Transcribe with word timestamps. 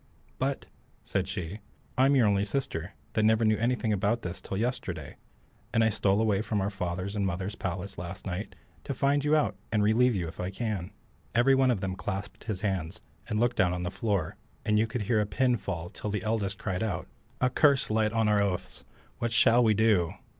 "But," 0.39 0.65
said 1.05 1.27
she, 1.27 1.59
"I'm 1.95 2.15
your 2.15 2.25
only 2.25 2.43
sister, 2.43 2.95
that 3.13 3.21
never 3.21 3.45
knew 3.45 3.57
anything 3.59 3.93
about 3.93 4.23
this 4.23 4.41
till 4.41 4.57
yesterday; 4.57 5.17
and 5.71 5.83
I 5.83 5.89
stole 5.91 6.19
away 6.19 6.41
from 6.41 6.59
our 6.59 6.71
father's 6.71 7.15
and 7.15 7.23
mother's 7.23 7.53
palace 7.53 7.99
last 7.99 8.25
night 8.25 8.55
to 8.85 8.95
find 8.95 9.23
you 9.23 9.35
out 9.35 9.57
and 9.71 9.83
relieve 9.83 10.15
you 10.15 10.27
if 10.27 10.39
I 10.39 10.49
can." 10.49 10.89
Every 11.35 11.53
one 11.53 11.69
of 11.69 11.81
them 11.81 11.95
clasped 11.95 12.45
his 12.45 12.61
hands, 12.61 13.01
and 13.29 13.39
looked 13.39 13.57
down 13.57 13.73
on 13.73 13.83
the 13.83 13.91
floor, 13.91 14.37
and 14.65 14.79
you 14.79 14.87
could 14.87 15.03
hear 15.03 15.21
a 15.21 15.27
pin 15.27 15.55
fall 15.55 15.91
till 15.91 16.09
the 16.09 16.23
eldest 16.23 16.57
cried 16.57 16.81
out, 16.81 17.07
"A 17.39 17.51
curse 17.51 17.91
light 17.91 18.11
on 18.11 18.27
our 18.27 18.41
oath! 18.41 18.83
what 19.19 19.31
shall 19.31 19.63
we 19.63 19.75
do?" 19.75 20.15